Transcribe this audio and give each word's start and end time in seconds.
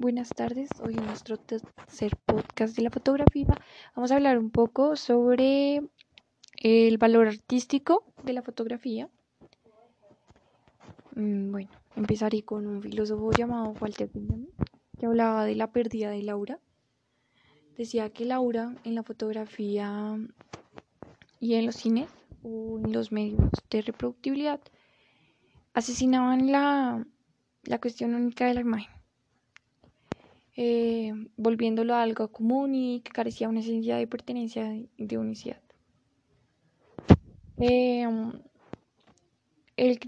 buenas 0.00 0.30
tardes. 0.30 0.70
Hoy 0.82 0.94
en 0.94 1.04
nuestro 1.04 1.36
tercer 1.36 2.16
podcast 2.24 2.74
de 2.74 2.82
la 2.82 2.90
fotografía 2.90 3.46
vamos 3.94 4.10
a 4.10 4.16
hablar 4.16 4.38
un 4.38 4.50
poco 4.50 4.96
sobre 4.96 5.82
el 6.56 6.96
valor 6.96 7.28
artístico 7.28 8.04
de 8.24 8.32
la 8.32 8.40
fotografía. 8.40 9.10
Mm, 11.14 11.52
bueno, 11.52 11.70
empezaré 11.96 12.42
con 12.42 12.66
un 12.66 12.80
filósofo 12.80 13.30
llamado 13.32 13.74
Walter 13.78 14.10
Benjamin 14.12 14.48
que 14.98 15.04
hablaba 15.04 15.44
de 15.44 15.54
la 15.54 15.70
pérdida 15.70 16.08
de 16.10 16.22
Laura. 16.22 16.58
Decía 17.76 18.08
que 18.08 18.24
Laura 18.24 18.74
en 18.84 18.94
la 18.94 19.02
fotografía 19.02 20.18
y 21.40 21.54
en 21.54 21.66
los 21.66 21.76
cines 21.76 22.08
o 22.42 22.80
en 22.82 22.92
los 22.92 23.12
medios 23.12 23.50
de 23.68 23.82
reproductibilidad 23.82 24.60
asesinaban 25.74 26.50
la, 26.50 27.06
la 27.64 27.80
cuestión 27.80 28.14
única 28.14 28.46
de 28.46 28.54
la 28.54 28.62
imagen 28.62 28.99
eh, 30.62 31.14
volviéndolo 31.38 31.94
a 31.94 32.02
algo 32.02 32.30
común 32.30 32.74
y 32.74 33.00
que 33.00 33.12
carecía 33.12 33.48
una 33.48 33.60
esencia 33.60 33.96
de 33.96 34.06
pertenencia 34.06 34.70
de 34.98 35.16
unicidad. 35.16 35.62
Eh, 37.56 38.02
él, 39.78 39.98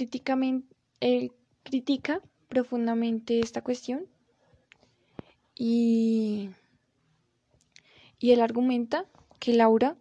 él 1.01 1.33
critica 1.63 2.21
profundamente 2.51 3.41
esta 3.41 3.63
cuestión 3.63 4.07
y, 5.55 6.51
y 8.19 8.33
él 8.33 8.43
argumenta 8.43 9.07
que 9.41 9.55
la 9.55 9.65
aura 9.65 9.97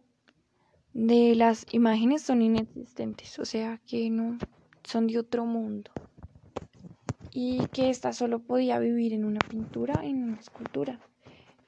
de 0.92 1.34
las 1.36 1.66
imágenes 1.72 2.24
son 2.24 2.42
inexistentes, 2.42 3.40
o 3.40 3.46
sea 3.46 3.80
que 3.88 4.10
no 4.10 4.38
son 4.84 5.08
de 5.08 5.18
otro 5.18 5.46
mundo 5.46 5.92
y 7.34 7.66
que 7.68 7.90
ésta 7.90 8.14
solo 8.14 8.40
podía 8.40 8.80
vivir 8.80 9.14
en 9.14 9.26
una 9.26 9.40
pintura, 9.40 10.02
en 10.04 10.24
una 10.24 10.40
escultura. 10.40 11.00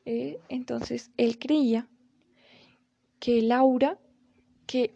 Eh, 0.05 0.39
entonces 0.49 1.11
él 1.17 1.39
creía 1.39 1.87
que 3.19 3.39
el 3.39 3.51
aura, 3.51 3.97
que 4.67 4.93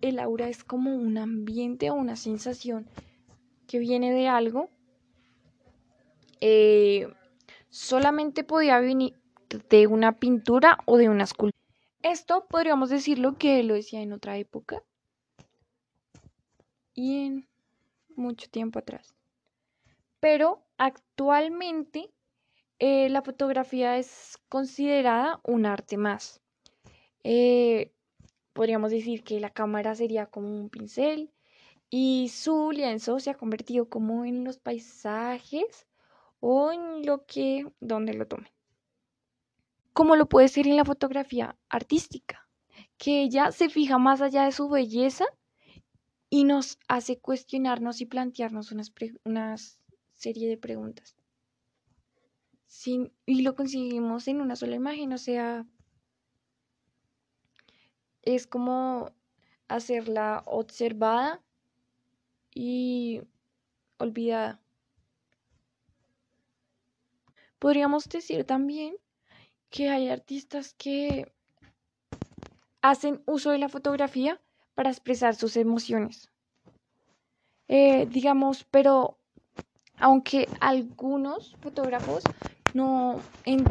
el 0.00 0.18
aura 0.18 0.48
es 0.48 0.64
como 0.64 0.94
un 0.94 1.18
ambiente 1.18 1.90
o 1.90 1.94
una 1.94 2.16
sensación 2.16 2.86
que 3.66 3.78
viene 3.78 4.12
de 4.12 4.28
algo, 4.28 4.70
eh, 6.40 7.08
solamente 7.68 8.44
podía 8.44 8.78
venir 8.78 9.14
de 9.68 9.86
una 9.86 10.12
pintura 10.12 10.78
o 10.86 10.96
de 10.96 11.08
una 11.10 11.24
escultura. 11.24 11.56
Esto 12.02 12.46
podríamos 12.48 12.88
decirlo 12.88 13.36
que 13.36 13.62
lo 13.64 13.74
decía 13.74 14.00
en 14.00 14.12
otra 14.12 14.38
época 14.38 14.82
y 16.94 17.26
en 17.26 17.48
mucho 18.14 18.48
tiempo 18.48 18.78
atrás 18.78 19.16
pero 20.20 20.64
actualmente 20.78 22.12
eh, 22.78 23.08
la 23.08 23.22
fotografía 23.22 23.96
es 23.98 24.38
considerada 24.48 25.40
un 25.44 25.66
arte 25.66 25.96
más. 25.96 26.42
Eh, 27.24 27.92
podríamos 28.52 28.90
decir 28.90 29.24
que 29.24 29.40
la 29.40 29.50
cámara 29.50 29.94
sería 29.94 30.26
como 30.26 30.48
un 30.48 30.68
pincel 30.68 31.32
y 31.90 32.28
su 32.28 32.72
lienzo 32.72 33.18
se 33.20 33.30
ha 33.30 33.34
convertido 33.34 33.88
como 33.88 34.24
en 34.24 34.44
los 34.44 34.58
paisajes 34.58 35.86
o 36.40 36.72
en 36.72 37.06
lo 37.06 37.24
que, 37.26 37.66
donde 37.80 38.14
lo 38.14 38.26
tome. 38.26 38.52
Como 39.92 40.16
lo 40.16 40.28
puede 40.28 40.48
ser 40.48 40.66
en 40.66 40.76
la 40.76 40.84
fotografía 40.84 41.56
artística, 41.68 42.48
que 42.98 43.22
ella 43.22 43.52
se 43.52 43.68
fija 43.68 43.98
más 43.98 44.20
allá 44.20 44.44
de 44.44 44.52
su 44.52 44.68
belleza 44.68 45.24
y 46.28 46.44
nos 46.44 46.78
hace 46.88 47.18
cuestionarnos 47.18 48.00
y 48.00 48.06
plantearnos 48.06 48.72
unas, 48.72 48.92
unas 49.24 49.78
serie 50.16 50.48
de 50.48 50.56
preguntas. 50.56 51.16
Y 53.26 53.42
lo 53.42 53.54
conseguimos 53.54 54.28
en 54.28 54.40
una 54.40 54.56
sola 54.56 54.76
imagen, 54.76 55.12
o 55.12 55.18
sea, 55.18 55.66
es 58.22 58.46
como 58.46 59.12
hacerla 59.68 60.42
observada 60.46 61.42
y 62.54 63.22
olvidada. 63.98 64.60
Podríamos 67.58 68.08
decir 68.08 68.44
también 68.44 68.96
que 69.70 69.88
hay 69.88 70.08
artistas 70.08 70.74
que 70.74 71.32
hacen 72.82 73.22
uso 73.26 73.50
de 73.50 73.58
la 73.58 73.68
fotografía 73.68 74.40
para 74.74 74.90
expresar 74.90 75.34
sus 75.34 75.56
emociones. 75.56 76.30
Eh, 77.68 78.06
digamos, 78.06 78.64
pero 78.64 79.18
aunque 79.98 80.48
algunos 80.60 81.56
fotógrafos 81.60 82.22
no 82.74 83.20
en 83.44 83.64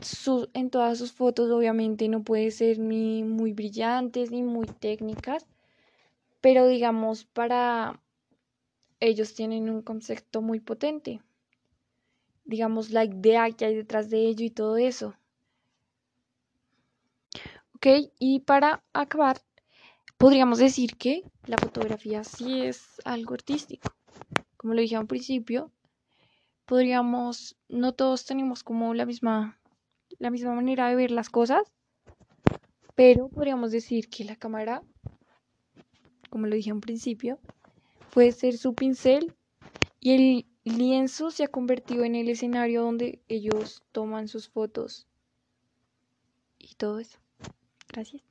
en 0.53 0.69
todas 0.69 0.97
sus 0.97 1.11
fotos 1.11 1.51
obviamente 1.51 2.07
no 2.07 2.23
puede 2.23 2.51
ser 2.51 2.79
ni 2.79 3.23
muy 3.23 3.53
brillantes 3.53 4.31
ni 4.31 4.41
muy 4.43 4.65
técnicas 4.65 5.47
pero 6.41 6.67
digamos 6.67 7.25
para 7.25 7.99
ellos 8.99 9.33
tienen 9.33 9.69
un 9.69 9.81
concepto 9.81 10.41
muy 10.41 10.59
potente. 10.59 11.21
Digamos 12.43 12.91
la 12.91 13.03
idea 13.03 13.49
que 13.51 13.65
hay 13.65 13.75
detrás 13.75 14.09
de 14.09 14.27
ello 14.27 14.45
y 14.45 14.51
todo 14.51 14.77
eso. 14.77 15.15
Ok 17.73 17.87
y 18.19 18.41
para 18.41 18.83
acabar 18.93 19.41
podríamos 20.17 20.59
decir 20.59 20.95
que 20.97 21.23
la 21.45 21.57
fotografía 21.57 22.23
sí 22.23 22.61
es 22.61 23.01
algo 23.03 23.33
artístico. 23.33 23.93
Como 24.57 24.73
lo 24.73 24.81
dije 24.81 24.95
al 24.95 25.07
principio 25.07 25.71
podríamos, 26.65 27.57
no 27.69 27.93
todos 27.93 28.25
tenemos 28.25 28.63
como 28.63 28.93
la 28.93 29.05
misma, 29.05 29.59
la 30.19 30.29
misma 30.29 30.53
manera 30.53 30.89
de 30.89 30.95
ver 30.95 31.11
las 31.11 31.29
cosas, 31.29 31.71
pero 32.95 33.29
podríamos 33.29 33.71
decir 33.71 34.09
que 34.09 34.23
la 34.23 34.35
cámara, 34.35 34.81
como 36.29 36.47
lo 36.47 36.55
dije 36.55 36.69
en 36.69 36.81
principio, 36.81 37.39
puede 38.11 38.31
ser 38.31 38.57
su 38.57 38.73
pincel 38.73 39.33
y 39.99 40.13
el 40.13 40.45
lienzo 40.77 41.31
se 41.31 41.43
ha 41.43 41.47
convertido 41.47 42.03
en 42.03 42.15
el 42.15 42.29
escenario 42.29 42.81
donde 42.81 43.21
ellos 43.27 43.83
toman 43.91 44.27
sus 44.27 44.49
fotos 44.49 45.07
y 46.57 46.75
todo 46.75 46.99
eso. 46.99 47.19
Gracias. 47.89 48.23